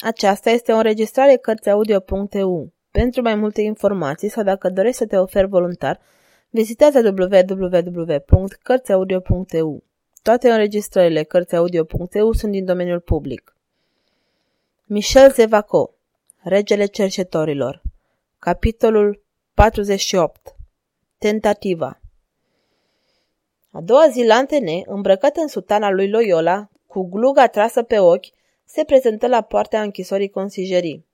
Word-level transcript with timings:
Aceasta 0.00 0.50
este 0.50 0.72
o 0.72 0.76
înregistrare 0.76 1.36
Cărțiaudio.eu. 1.36 2.72
Pentru 2.90 3.22
mai 3.22 3.34
multe 3.34 3.60
informații 3.60 4.28
sau 4.28 4.42
dacă 4.42 4.70
dorești 4.70 4.96
să 4.96 5.06
te 5.06 5.16
oferi 5.16 5.46
voluntar, 5.46 6.00
vizitează 6.50 6.98
www.cărțiaudio.eu. 6.98 9.82
Toate 10.22 10.50
înregistrările 10.50 11.22
Cărțiaudio.eu 11.22 12.32
sunt 12.32 12.52
din 12.52 12.64
domeniul 12.64 13.00
public. 13.00 13.56
Michel 14.84 15.32
Zevaco 15.32 15.94
Regele 16.42 16.86
cercetorilor 16.86 17.82
Capitolul 18.38 19.22
48 19.54 20.54
Tentativa 21.18 22.00
A 23.72 23.80
doua 23.80 24.08
zi, 24.08 24.24
Lantene, 24.24 24.82
îmbrăcat 24.86 25.36
în 25.36 25.48
sutana 25.48 25.90
lui 25.90 26.10
Loyola, 26.10 26.68
cu 26.86 27.08
gluga 27.08 27.46
trasă 27.46 27.82
pe 27.82 27.98
ochi, 27.98 28.26
se 28.72 28.84
prezentă 28.84 29.26
la 29.26 29.42
poarta 29.42 29.82
închisorii 29.82 30.30
consigerii. 30.30 31.06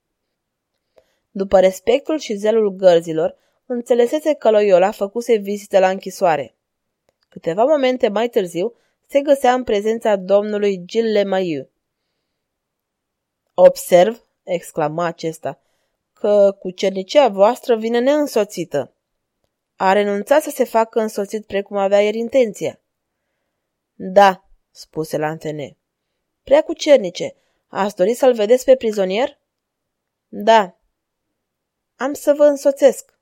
După 1.31 1.59
respectul 1.59 2.17
și 2.17 2.33
zelul 2.33 2.69
gărzilor, 2.69 3.35
înțelesese 3.65 4.33
că 4.33 4.49
Loyola 4.49 4.91
făcuse 4.91 5.35
vizită 5.35 5.79
la 5.79 5.89
închisoare. 5.89 6.55
Câteva 7.29 7.63
momente 7.63 8.07
mai 8.07 8.29
târziu, 8.29 8.73
se 9.07 9.21
găsea 9.21 9.53
în 9.53 9.63
prezența 9.63 10.15
domnului 10.15 10.85
Gilles 10.85 11.13
Lemaiu. 11.13 11.69
Observ, 13.53 14.23
exclama 14.43 15.05
acesta, 15.05 15.61
că 16.13 16.55
cu 16.59 16.69
cernicia 16.69 17.27
voastră 17.27 17.75
vine 17.75 17.99
neînsoțită. 17.99 18.91
A 19.75 19.93
renunțat 19.93 20.41
să 20.41 20.49
se 20.49 20.63
facă 20.63 20.99
însoțit 20.99 21.45
precum 21.45 21.77
avea 21.77 22.01
ieri 22.01 22.17
intenția. 22.17 22.79
Da, 23.93 24.49
spuse 24.71 25.17
Lantene. 25.17 25.77
Prea 26.43 26.61
cu 26.61 26.73
cernice, 26.73 27.35
ați 27.67 27.95
dori 27.95 28.13
să-l 28.13 28.33
vedeți 28.33 28.65
pe 28.65 28.75
prizonier? 28.75 29.39
Da. 30.27 30.77
Am 31.95 32.13
să 32.13 32.33
vă 32.33 32.43
însoțesc. 32.43 33.19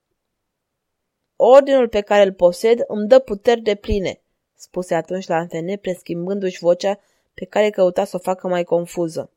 Ordinul 1.35 1.87
pe 1.87 2.01
care 2.01 2.23
îl 2.23 2.33
posed 2.33 2.83
îmi 2.87 3.07
dă 3.07 3.19
puteri 3.19 3.61
de 3.61 3.75
pline, 3.75 4.21
spuse 4.55 4.95
atunci 4.95 5.27
la 5.27 5.35
antene, 5.35 5.77
preschimbându-și 5.77 6.59
vocea 6.59 6.99
pe 7.33 7.45
care 7.45 7.69
căuta 7.69 8.05
să 8.05 8.15
o 8.15 8.19
facă 8.19 8.47
mai 8.47 8.63
confuză. 8.63 9.31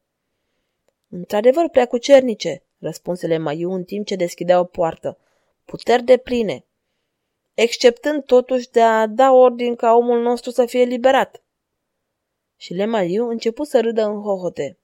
Într-adevăr, 1.08 1.69
prea 1.69 1.86
cucernice, 1.86 2.62
răspunsele 2.78 3.38
Maiu 3.38 3.72
în 3.72 3.84
timp 3.84 4.06
ce 4.06 4.16
deschidea 4.16 4.58
o 4.58 4.64
poartă. 4.64 5.19
Puteri 5.64 6.02
de 6.02 6.16
pline. 6.16 6.64
Exceptând 7.54 8.25
totuși 8.25 8.70
de 8.70 8.82
a 8.82 9.06
da 9.06 9.32
ordin 9.32 9.75
ca 9.75 9.94
omul 9.94 10.22
nostru 10.22 10.50
să 10.50 10.66
fie 10.66 10.84
liberat. 10.84 11.42
Și 12.56 12.75
Lemaliu 12.75 13.28
început 13.28 13.66
să 13.66 13.80
râdă 13.80 14.02
în 14.02 14.20
hohote. 14.20 14.78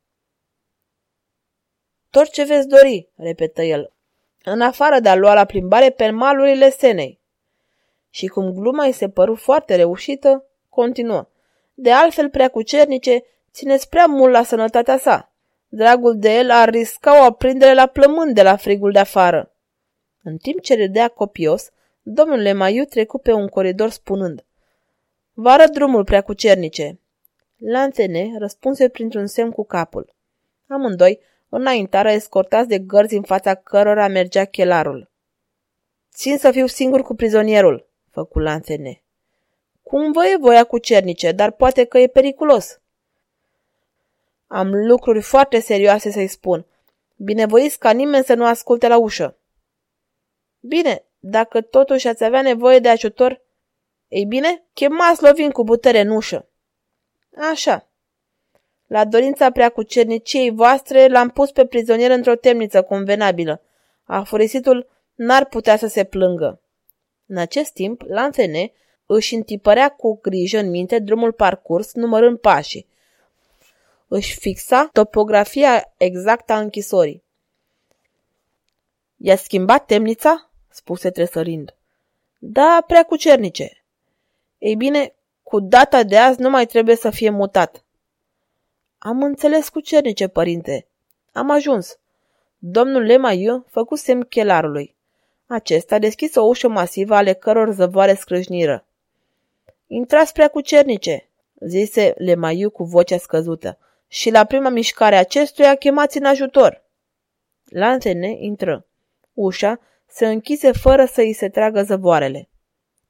Tot 2.15 2.31
ce 2.31 2.45
veți 2.45 2.69
dori, 2.69 3.09
repetă 3.17 3.63
el, 3.63 3.93
în 4.45 4.61
afară 4.61 5.01
de 5.01 5.09
a 5.09 5.15
lua 5.15 5.35
la 5.35 5.45
plimbare 5.45 5.91
pe 5.91 6.11
malurile 6.11 6.71
senei. 6.71 7.19
Și 8.11 8.27
cum 8.27 8.53
gluma 8.53 8.85
îi 8.85 8.93
se 8.93 9.09
păru 9.09 9.35
foarte 9.35 9.75
reușită, 9.75 10.45
continuă. 10.69 11.27
De 11.75 11.93
altfel, 11.93 12.31
prea 12.31 12.49
cucernice, 12.49 13.25
țineți 13.53 13.89
prea 13.89 14.07
mult 14.07 14.33
la 14.33 14.43
sănătatea 14.43 14.99
sa. 14.99 15.33
Dragul 15.69 16.19
de 16.19 16.37
el 16.37 16.51
ar 16.51 16.69
risca 16.69 17.21
o 17.21 17.25
aprindere 17.25 17.75
la 17.75 17.87
plământ 17.87 18.35
de 18.35 18.43
la 18.43 18.57
frigul 18.57 18.93
de 18.93 18.99
afară. 18.99 19.53
În 20.23 20.37
timp 20.37 20.61
ce 20.61 20.75
râdea 20.75 21.09
copios, 21.09 21.71
domnul 22.03 22.39
Lemaiu 22.39 22.85
trecu 22.85 23.19
pe 23.19 23.33
un 23.33 23.49
coridor 23.49 23.91
spunând 23.91 24.45
Vă 25.33 25.51
arăt 25.51 25.71
drumul 25.71 26.05
prea 26.05 26.23
cucernice. 26.23 26.99
Lanțene 27.57 28.35
răspunse 28.39 28.89
printr-un 28.89 29.27
semn 29.27 29.51
cu 29.51 29.65
capul. 29.65 30.15
Amândoi 30.67 31.21
înaintară 31.55 32.11
escortați 32.11 32.69
de 32.69 32.79
gărzi 32.79 33.17
în 33.17 33.23
fața 33.23 33.55
cărora 33.55 34.09
mergea 34.09 34.45
chelarul. 34.45 35.11
Țin 36.15 36.39
să 36.39 36.51
fiu 36.51 36.67
singur 36.67 37.03
cu 37.03 37.15
prizonierul, 37.15 37.87
făcu 38.11 38.39
Lanțene. 38.39 39.03
Cum 39.83 40.13
vă 40.13 40.27
e 40.27 40.37
voia 40.37 40.65
cu 40.65 40.79
cernice, 40.79 41.33
dar 41.33 41.51
poate 41.51 41.85
că 41.85 41.99
e 41.99 42.07
periculos. 42.07 42.81
Am 44.47 44.75
lucruri 44.75 45.21
foarte 45.21 45.61
serioase 45.61 46.11
să-i 46.11 46.27
spun. 46.27 46.67
Binevoiți 47.17 47.79
ca 47.79 47.91
nimeni 47.91 48.25
să 48.25 48.35
nu 48.35 48.47
asculte 48.47 48.89
la 48.89 48.99
ușă. 48.99 49.37
Bine, 50.61 51.05
dacă 51.19 51.61
totuși 51.61 52.09
ați 52.09 52.25
avea 52.25 52.43
nevoie 52.43 52.79
de 52.79 52.89
ajutor, 52.89 53.41
ei 54.09 54.25
bine, 54.25 54.63
chemați 54.73 55.23
lovin 55.23 55.51
cu 55.51 55.65
putere 55.65 56.01
în 56.01 56.11
ușă. 56.11 56.49
Așa. 57.51 57.89
La 58.87 59.05
dorința 59.05 59.51
prea 59.51 59.69
cu 59.69 59.83
cerniciei 59.83 60.51
voastre 60.51 61.07
l-am 61.07 61.29
pus 61.29 61.51
pe 61.51 61.67
prizonier 61.67 62.11
într-o 62.11 62.35
temniță 62.35 62.83
convenabilă. 62.83 63.61
Afurisitul 64.05 64.89
n-ar 65.15 65.45
putea 65.45 65.77
să 65.77 65.87
se 65.87 66.05
plângă. 66.05 66.61
În 67.27 67.37
acest 67.37 67.73
timp, 67.73 68.03
Lanțene 68.07 68.73
își 69.07 69.35
întipărea 69.35 69.89
cu 69.89 70.19
grijă 70.23 70.59
în 70.59 70.71
minte 70.71 70.99
drumul 70.99 71.33
parcurs, 71.33 71.93
numărând 71.93 72.39
pașii. 72.39 72.87
Își 74.09 74.39
fixa 74.39 74.89
topografia 74.93 75.93
exactă 75.97 76.53
a 76.53 76.59
închisorii. 76.59 77.23
I-a 79.17 79.37
schimbat 79.37 79.87
temnița? 79.87 80.51
spuse 80.69 81.11
tresărind. 81.11 81.75
Da, 82.39 82.85
prea 82.87 83.05
cucernice. 83.05 83.85
Ei 84.59 84.77
bine, 84.77 85.15
cu 85.43 85.61
data 85.61 86.03
de 86.03 86.19
azi 86.19 86.41
nu 86.41 86.51
mai 86.51 86.67
trebuie 86.67 86.97
să 86.97 87.11
fie 87.11 87.31
mutat. 87.31 87.84
Am 89.07 89.23
înțeles 89.23 89.69
cu 89.69 89.81
cernice, 89.81 90.29
părinte. 90.29 90.87
Am 91.33 91.51
ajuns. 91.51 91.99
Domnul 92.59 93.03
Lemaiu 93.03 93.65
făcu 93.69 93.95
semn 93.95 94.23
chelarului. 94.23 94.97
Acesta 95.47 95.99
deschis 95.99 96.35
o 96.35 96.43
ușă 96.43 96.69
masivă 96.69 97.15
ale 97.15 97.33
căror 97.33 97.73
zăvoare 97.73 98.15
scrâșniră. 98.15 98.87
Intrați 99.87 100.33
prea 100.33 100.49
cu 100.49 100.61
cernice, 100.61 101.29
zise 101.61 102.15
Lemaiu 102.17 102.71
cu 102.71 102.85
vocea 102.85 103.19
scăzută, 103.19 103.79
și 104.09 104.31
la 104.31 104.45
prima 104.45 104.69
mișcare 104.69 105.17
acestuia 105.17 105.75
chemați 105.75 106.19
în 106.19 106.25
ajutor. 106.25 106.83
La 107.65 107.87
antene 107.87 108.37
intră. 108.39 108.87
Ușa 109.33 109.81
se 110.07 110.27
închise 110.27 110.73
fără 110.73 111.05
să 111.05 111.21
îi 111.21 111.33
se 111.33 111.49
tragă 111.49 111.83
zăvoarele. 111.83 112.49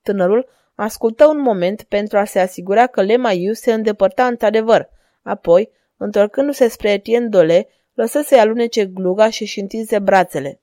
Tânărul 0.02 0.48
ascultă 0.74 1.26
un 1.26 1.38
moment 1.38 1.82
pentru 1.82 2.18
a 2.18 2.24
se 2.24 2.40
asigura 2.40 2.86
că 2.86 3.02
Lemaiu 3.02 3.52
se 3.52 3.72
îndepărta 3.72 4.26
într-adevăr, 4.26 4.88
apoi 5.22 5.82
Întorcându-se 5.96 6.68
spre 6.68 6.90
Etienne 6.90 7.28
Dole, 7.28 7.68
lăsă 7.94 8.20
să-i 8.20 8.38
alunece 8.38 8.86
gluga 8.86 9.30
și 9.30 9.42
își 9.42 9.60
întinse 9.60 9.98
brațele. 9.98 10.60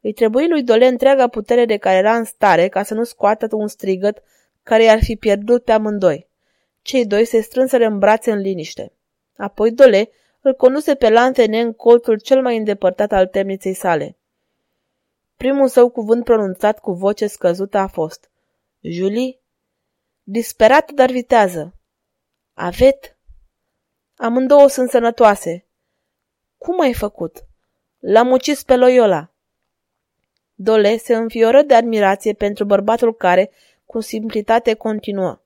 Îi 0.00 0.12
trebuie 0.12 0.46
lui 0.46 0.62
Dole 0.62 0.86
întreaga 0.86 1.28
putere 1.28 1.64
de 1.64 1.76
care 1.76 1.96
era 1.96 2.16
în 2.16 2.24
stare 2.24 2.68
ca 2.68 2.82
să 2.82 2.94
nu 2.94 3.04
scoată 3.04 3.48
un 3.50 3.68
strigăt 3.68 4.22
care 4.62 4.82
i-ar 4.82 5.02
fi 5.02 5.16
pierdut 5.16 5.64
pe 5.64 5.72
amândoi. 5.72 6.28
Cei 6.82 7.06
doi 7.06 7.24
se 7.24 7.40
strânseră 7.40 7.86
în 7.86 7.98
brațe 7.98 8.30
în 8.30 8.38
liniște. 8.38 8.92
Apoi 9.36 9.70
Dole 9.70 10.10
îl 10.40 10.54
conduse 10.54 10.94
pe 10.94 11.08
Lantene 11.08 11.60
în 11.60 11.72
colțul 11.72 12.20
cel 12.20 12.42
mai 12.42 12.56
îndepărtat 12.56 13.12
al 13.12 13.26
temniței 13.26 13.74
sale. 13.74 14.16
Primul 15.36 15.68
său 15.68 15.90
cuvânt 15.90 16.24
pronunțat 16.24 16.78
cu 16.80 16.92
voce 16.92 17.26
scăzută 17.26 17.78
a 17.78 17.86
fost 17.86 18.30
Julie? 18.80 19.38
Disperat, 20.22 20.90
dar 20.90 21.10
vitează. 21.10 21.74
Avet? 22.54 23.16
Amândouă 24.22 24.68
sunt 24.68 24.90
sănătoase. 24.90 25.66
Cum 26.58 26.80
ai 26.80 26.94
făcut? 26.94 27.44
L-am 27.98 28.30
ucis 28.30 28.62
pe 28.62 28.76
Loyola. 28.76 29.30
Dole 30.54 30.96
se 30.96 31.14
înfioră 31.14 31.62
de 31.62 31.74
admirație 31.74 32.32
pentru 32.32 32.64
bărbatul 32.64 33.14
care, 33.14 33.50
cu 33.86 34.00
simplitate, 34.00 34.74
continuă. 34.74 35.40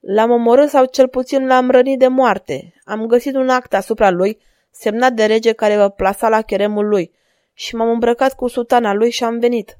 L-am 0.00 0.30
omorât 0.30 0.68
sau 0.68 0.84
cel 0.84 1.08
puțin 1.08 1.46
l-am 1.46 1.70
rănit 1.70 1.98
de 1.98 2.08
moarte. 2.08 2.74
Am 2.84 3.06
găsit 3.06 3.34
un 3.34 3.48
act 3.48 3.74
asupra 3.74 4.10
lui, 4.10 4.40
semnat 4.70 5.12
de 5.12 5.24
rege 5.24 5.52
care 5.52 5.76
vă 5.76 5.88
plasa 5.88 6.28
la 6.28 6.42
cheremul 6.42 6.88
lui, 6.88 7.12
și 7.52 7.74
m-am 7.76 7.88
îmbrăcat 7.88 8.34
cu 8.34 8.46
sutana 8.46 8.92
lui 8.92 9.10
și 9.10 9.24
am 9.24 9.38
venit. 9.38 9.76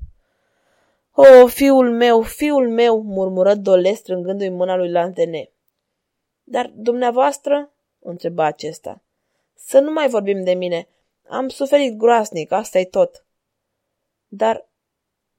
O, 1.12 1.46
fiul 1.46 1.90
meu, 1.90 2.20
fiul 2.20 2.68
meu, 2.68 3.02
murmură 3.02 3.54
Dole 3.54 3.92
strângându-i 3.92 4.48
mâna 4.48 4.76
lui 4.76 4.90
Lantene. 4.90 5.50
Dar 6.44 6.70
dumneavoastră, 6.74 7.70
întreba 8.00 8.44
acesta. 8.44 9.02
Să 9.54 9.78
nu 9.78 9.92
mai 9.92 10.08
vorbim 10.08 10.44
de 10.44 10.54
mine. 10.54 10.88
Am 11.28 11.48
suferit 11.48 11.96
groasnic, 11.96 12.52
asta 12.52 12.78
e 12.78 12.84
tot. 12.84 13.24
Dar, 14.28 14.66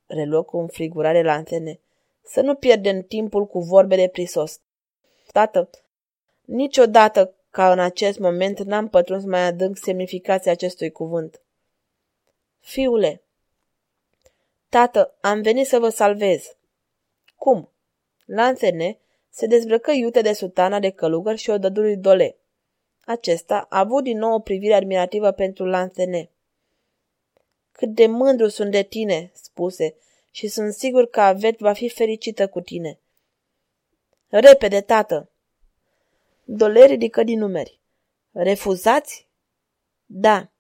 reluă 0.06 0.44
cu 0.44 0.58
înfrigurare 0.58 1.24
la 1.24 1.34
antene, 1.34 1.80
să 2.22 2.42
nu 2.42 2.56
pierdem 2.56 3.02
timpul 3.02 3.48
cu 3.48 3.60
vorbele 3.60 4.08
prisos. 4.08 4.60
Tată, 5.32 5.70
niciodată 6.42 7.34
ca 7.50 7.72
în 7.72 7.80
acest 7.80 8.20
moment 8.20 8.60
n-am 8.60 8.90
pătruns 8.90 9.24
mai 9.24 9.42
adânc 9.42 9.78
semnificația 9.78 10.52
acestui 10.52 10.92
cuvânt. 10.92 11.42
Fiule, 12.60 13.22
tată, 14.70 15.16
am 15.22 15.42
venit 15.42 15.68
să 15.68 15.80
vă 15.80 15.90
salvez. 15.90 16.56
Cum? 17.36 17.70
La 18.26 18.44
antene 18.44 18.98
se 19.30 19.46
dezbrăcă 19.46 19.92
iute 19.92 20.22
de 20.22 20.34
sutana 20.34 20.80
de 20.80 20.90
călugăr 20.90 21.36
și 21.36 21.50
o 21.50 21.58
dădu 21.58 21.82
lui 21.82 21.98
Dole. 21.98 22.36
Acesta 23.06 23.66
a 23.70 23.80
avut 23.80 24.04
din 24.04 24.18
nou 24.18 24.34
o 24.34 24.40
privire 24.40 24.74
admirativă 24.74 25.32
pentru 25.32 25.66
Lantene. 25.66 26.30
Cât 27.72 27.90
de 27.90 28.06
mândru 28.06 28.48
sunt 28.48 28.72
de 28.72 28.84
tine, 28.84 29.32
spuse, 29.34 29.96
și 30.32 30.48
sunt 30.48 30.74
sigur 30.74 31.10
că 31.10 31.22
Avet 31.22 31.60
va 31.60 31.74
fi 31.74 31.90
fericită 31.90 32.48
cu 32.48 32.62
tine. 32.62 33.00
Repede, 34.28 34.82
tată! 34.82 35.30
Dole 36.44 36.86
ridică 36.86 37.24
din 37.24 37.40
numeri. 37.40 37.80
Refuzați? 38.32 39.28
Da. 40.06 40.52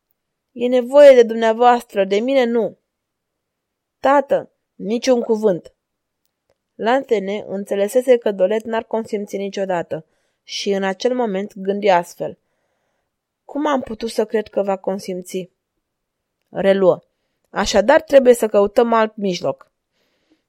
E 0.51 0.67
nevoie 0.67 1.15
de 1.15 1.23
dumneavoastră, 1.23 2.05
de 2.05 2.19
mine 2.19 2.43
nu. 2.43 2.77
Tată, 3.99 4.51
niciun 4.75 5.21
cuvânt. 5.21 5.73
Lantene 6.75 7.43
înțelesese 7.47 8.17
că 8.17 8.31
Dolet 8.31 8.63
n-ar 8.63 8.83
consimți 8.83 9.37
niciodată 9.37 10.05
și 10.43 10.69
în 10.69 10.83
acel 10.83 11.15
moment 11.15 11.53
gândi 11.55 11.89
astfel. 11.89 12.37
Cum 13.45 13.67
am 13.67 13.81
putut 13.81 14.09
să 14.09 14.25
cred 14.25 14.47
că 14.47 14.61
va 14.61 14.75
consimți? 14.75 15.49
Reluă. 16.49 17.03
Așadar 17.49 18.01
trebuie 18.01 18.33
să 18.33 18.47
căutăm 18.47 18.93
alt 18.93 19.15
mijloc. 19.15 19.71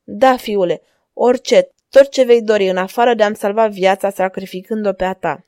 Da, 0.05 0.37
fiule, 0.37 0.83
orice, 1.13 1.69
tot 1.91 2.09
ce 2.09 2.23
vei 2.23 2.43
dori 2.43 2.69
în 2.69 2.77
afară 2.77 3.15
de 3.15 3.23
a-mi 3.23 3.37
salva 3.37 3.67
viața 3.67 4.11
sacrificând-o 4.11 4.93
pe 4.93 5.05
a 5.05 5.13
ta. 5.13 5.45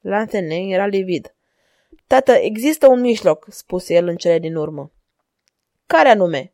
Lantene 0.00 0.56
era 0.56 0.86
livid. 0.86 1.34
Tată, 2.06 2.32
există 2.32 2.88
un 2.88 3.00
mijloc, 3.00 3.46
spuse 3.50 3.94
el 3.94 4.06
în 4.08 4.16
cele 4.16 4.38
din 4.38 4.56
urmă. 4.56 4.92
Care 5.86 6.08
anume? 6.08 6.52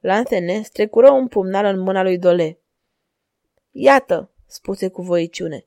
Lantene 0.00 0.62
strecură 0.62 1.10
un 1.10 1.28
pumnal 1.28 1.64
în 1.64 1.78
mâna 1.78 2.02
lui 2.02 2.18
Dole. 2.18 2.58
Iată, 3.70 4.30
spuse 4.46 4.88
cu 4.88 5.02
voiciune. 5.02 5.66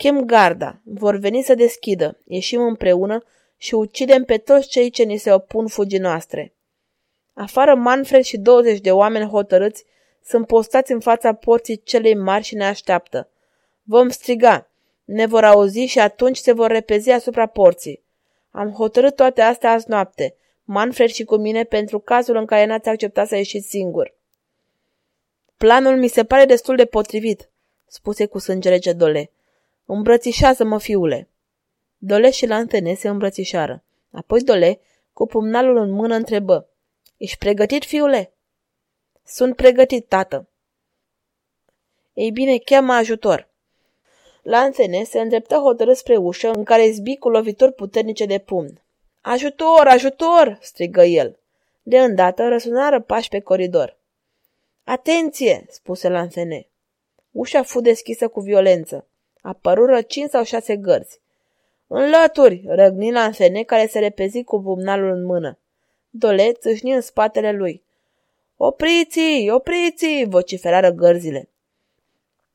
Chem 0.00 0.24
garda, 0.26 0.80
vor 0.82 1.16
veni 1.16 1.42
să 1.42 1.54
deschidă, 1.54 2.18
ieșim 2.24 2.62
împreună 2.62 3.24
și 3.56 3.74
ucidem 3.74 4.24
pe 4.24 4.38
toți 4.38 4.68
cei 4.68 4.90
ce 4.90 5.02
ni 5.02 5.16
se 5.16 5.32
opun 5.32 5.66
fugii 5.66 5.98
noastre. 5.98 6.54
Afară 7.34 7.74
Manfred 7.74 8.22
și 8.22 8.38
20 8.38 8.80
de 8.80 8.92
oameni 8.92 9.30
hotărâți 9.30 9.84
sunt 10.24 10.46
postați 10.46 10.92
în 10.92 11.00
fața 11.00 11.34
porții 11.34 11.82
celei 11.82 12.14
mari 12.14 12.44
și 12.44 12.54
ne 12.54 12.64
așteaptă. 12.64 13.28
Vom 13.82 14.08
striga, 14.08 14.70
ne 15.04 15.26
vor 15.26 15.44
auzi 15.44 15.80
și 15.80 15.98
atunci 15.98 16.36
se 16.36 16.52
vor 16.52 16.70
repezi 16.70 17.10
asupra 17.10 17.46
porții. 17.46 18.02
Am 18.50 18.70
hotărât 18.70 19.16
toate 19.16 19.40
astea 19.40 19.72
azi 19.72 19.88
noapte, 19.88 20.34
Manfred 20.64 21.08
și 21.08 21.24
cu 21.24 21.36
mine, 21.36 21.64
pentru 21.64 21.98
cazul 21.98 22.36
în 22.36 22.46
care 22.46 22.66
n-ați 22.66 22.88
acceptat 22.88 23.28
să 23.28 23.36
ieșiți 23.36 23.68
singur. 23.68 24.14
Planul 25.56 25.96
mi 25.96 26.08
se 26.08 26.24
pare 26.24 26.44
destul 26.44 26.76
de 26.76 26.84
potrivit, 26.84 27.50
spuse 27.86 28.26
cu 28.26 28.38
sângele 28.38 28.78
Dole. 28.96 29.30
Îmbrățișează-mă, 29.92 30.78
fiule. 30.78 31.28
Dole 31.98 32.30
și 32.30 32.46
Lantene 32.46 32.94
se 32.94 33.08
îmbrățișară. 33.08 33.82
Apoi 34.10 34.40
Dole, 34.40 34.80
cu 35.12 35.26
pumnalul 35.26 35.76
în 35.76 35.90
mână, 35.90 36.14
întrebă. 36.14 36.68
Ești 37.16 37.38
pregătit, 37.38 37.84
fiule? 37.84 38.32
Sunt 39.24 39.56
pregătit, 39.56 40.06
tată. 40.08 40.48
Ei 42.12 42.30
bine, 42.30 42.58
cheamă 42.58 42.92
ajutor. 42.92 43.48
Lantene 44.42 45.02
se 45.02 45.20
îndreptă 45.20 45.56
hotărât 45.56 45.96
spre 45.96 46.16
ușă, 46.16 46.50
în 46.50 46.64
care 46.64 46.86
izbi 46.86 47.16
cu 47.16 47.28
lovituri 47.28 47.72
puternice 47.72 48.26
de 48.26 48.38
pumn. 48.38 48.82
Ajutor, 49.20 49.86
ajutor!" 49.86 50.58
strigă 50.60 51.02
el. 51.02 51.38
De 51.82 52.00
îndată 52.00 52.48
răsunară 52.48 53.00
pași 53.00 53.28
pe 53.28 53.40
coridor. 53.40 53.96
Atenție!" 54.84 55.66
spuse 55.68 56.08
Lansene. 56.08 56.66
Ușa 57.30 57.62
fu 57.62 57.80
deschisă 57.80 58.28
cu 58.28 58.40
violență. 58.40 59.04
Apărură 59.42 60.02
cinci 60.02 60.30
sau 60.30 60.44
șase 60.44 60.76
gărzi. 60.76 61.20
Înlături!" 61.86 62.64
răgni 62.66 63.12
Lansene, 63.12 63.62
care 63.62 63.86
se 63.86 63.98
repezi 63.98 64.44
cu 64.44 64.60
pumnalul 64.62 65.10
în 65.10 65.24
mână. 65.24 65.58
Dole 66.10 66.52
țâșni 66.52 66.92
în 66.92 67.00
spatele 67.00 67.52
lui. 67.52 67.82
Opriți! 68.56 69.48
Opriți! 69.50 70.24
vociferară 70.28 70.90
gărzile. 70.90 71.48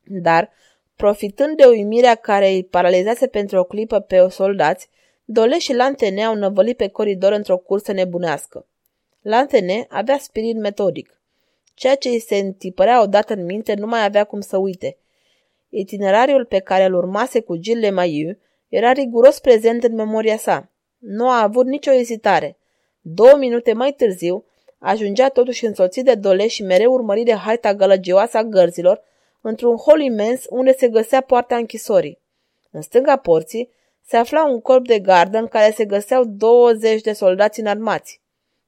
Dar, 0.04 0.52
profitând 0.96 1.58
de 1.58 1.66
uimirea 1.66 2.16
care 2.16 2.50
îi 2.50 2.64
paralizase 2.64 3.28
pentru 3.28 3.58
o 3.58 3.64
clipă 3.64 4.00
pe 4.00 4.28
soldați, 4.30 4.90
Dole 5.26 5.60
și 5.60 5.74
Lantene 5.74 6.24
au 6.24 6.36
năvălit 6.36 6.78
pe 6.78 6.88
coridor 6.88 7.32
într-o 7.32 7.58
cursă 7.58 7.92
nebunească. 7.92 8.68
Lantene 9.22 9.86
avea 9.90 10.18
spirit 10.18 10.58
metodic. 10.58 11.20
Ceea 11.74 11.96
ce 11.96 12.10
îi 12.10 12.20
se 12.20 12.36
întipărea 12.36 13.02
odată 13.02 13.34
în 13.34 13.46
minte 13.46 13.74
nu 13.74 13.88
mai 13.88 14.04
avea 14.04 14.24
cum 14.24 14.42
să 14.42 14.58
uite. 14.58 14.98
Itinerariul 15.78 16.46
pe 16.46 16.60
care 16.60 16.84
îl 16.84 16.94
urmase 16.94 17.40
cu 17.40 17.56
Gilles 17.56 17.92
Maiu 17.92 18.38
era 18.68 18.92
riguros 18.92 19.40
prezent 19.40 19.84
în 19.84 19.96
memoria 19.96 20.38
sa. 20.38 20.72
Nu 20.98 21.30
a 21.30 21.42
avut 21.42 21.66
nicio 21.66 21.92
ezitare. 21.92 22.58
Două 23.02 23.36
minute 23.38 23.74
mai 23.74 23.92
târziu, 23.92 24.46
ajungea 24.78 25.30
totuși 25.30 25.66
însoțit 25.66 26.06
de 26.06 26.16
Dole 26.16 26.48
și 26.48 26.64
mereu 26.64 26.94
urmărit 26.94 27.26
de 27.26 27.34
haita 27.34 27.74
gălăgioasă 27.74 28.38
a 28.38 28.44
gărzilor, 28.44 29.02
într-un 29.42 29.76
hol 29.76 30.00
imens 30.00 30.46
unde 30.50 30.74
se 30.74 30.88
găsea 30.88 31.22
poarta 31.22 31.56
închisorii. 31.56 32.20
În 32.72 32.82
stânga 32.82 33.16
porții 33.16 33.70
se 34.06 34.18
afla 34.18 34.46
un 34.46 34.62
corp 34.62 34.88
de 34.88 35.00
gardă 35.00 35.38
în 35.38 35.48
care 35.48 35.72
se 35.72 35.86
găseau 35.86 36.24
20 36.24 37.02
de 37.02 37.14
soldați 37.14 37.60
înarmați. 37.60 38.22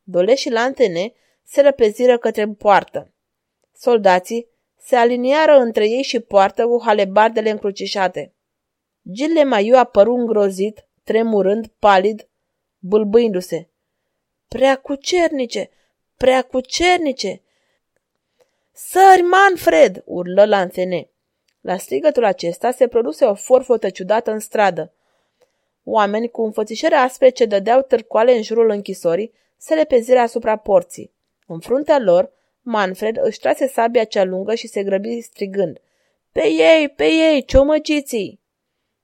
Dole 0.04 0.36
și 0.36 0.50
Lantene 0.50 1.13
se 1.44 1.62
răpeziră 1.62 2.18
către 2.18 2.48
poartă. 2.48 3.13
Soldații 3.74 4.48
se 4.79 4.95
aliniară 4.95 5.57
între 5.57 5.88
ei 5.88 6.01
și 6.01 6.19
poartă 6.19 6.65
cu 6.65 6.81
halebardele 6.83 7.50
încrucișate. 7.50 8.33
Gille 9.12 9.44
Maiu 9.44 9.75
apăru 9.77 10.13
îngrozit, 10.13 10.88
tremurând, 11.03 11.68
palid, 11.79 12.27
bâlbâindu-se. 12.79 13.69
Prea 14.47 14.75
cucernice! 14.75 15.69
Prea 16.18 16.41
cucernice! 16.41 17.41
Sări, 18.71 19.21
Manfred! 19.21 20.03
urlă 20.06 20.45
Lantene. 20.45 21.09
La 21.62 21.77
strigătul 21.77 22.23
acesta 22.23 22.71
se 22.71 22.88
produse 22.88 23.25
o 23.25 23.33
forfotă 23.33 23.89
ciudată 23.89 24.31
în 24.31 24.39
stradă. 24.39 24.94
Oameni 25.83 26.30
cu 26.30 26.44
înfățișări 26.44 26.94
aspre 26.94 27.30
ce 27.30 27.45
dădeau 27.45 27.81
târcoale 27.81 28.35
în 28.35 28.41
jurul 28.41 28.69
închisorii 28.69 29.33
se 29.57 29.73
repeziră 29.73 30.19
asupra 30.19 30.56
porții. 30.56 31.13
În 31.47 31.59
fruntea 31.59 32.00
lor, 32.00 32.31
Manfred 32.69 33.17
își 33.21 33.39
trase 33.39 33.67
sabia 33.67 34.03
cea 34.03 34.23
lungă 34.23 34.55
și 34.55 34.67
se 34.67 34.83
grăbi 34.83 35.21
strigând. 35.21 35.79
Pe 36.31 36.47
ei, 36.47 36.89
pe 36.89 37.05
ei, 37.05 37.45
ciomăgiții! 37.45 38.41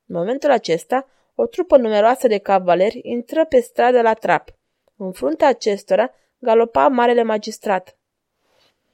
În 0.07 0.15
momentul 0.15 0.51
acesta, 0.51 1.07
o 1.35 1.45
trupă 1.45 1.77
numeroasă 1.77 2.27
de 2.27 2.37
cavaleri 2.37 2.99
intră 3.03 3.45
pe 3.45 3.59
stradă 3.59 4.01
la 4.01 4.13
trap. 4.13 4.49
În 4.97 5.11
fruntea 5.11 5.47
acestora 5.47 6.11
galopa 6.37 6.87
marele 6.87 7.23
magistrat. 7.23 7.97